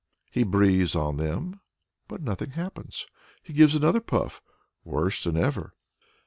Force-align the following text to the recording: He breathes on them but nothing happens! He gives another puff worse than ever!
He 0.31 0.41
breathes 0.43 0.95
on 0.95 1.17
them 1.17 1.61
but 2.07 2.23
nothing 2.23 2.49
happens! 2.53 3.05
He 3.43 3.53
gives 3.53 3.75
another 3.75 3.99
puff 4.01 4.41
worse 4.83 5.23
than 5.23 5.37
ever! 5.37 5.75